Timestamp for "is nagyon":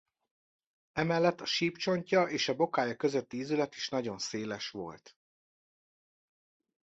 3.75-4.17